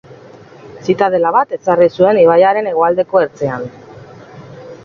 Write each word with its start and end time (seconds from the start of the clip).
Zitadela 0.87 1.33
bat 1.35 1.53
ezarri 1.59 1.89
zuen 1.97 2.21
ibaiaren 2.23 2.71
hegoaldeko 2.73 3.25
ertzean. 3.27 3.69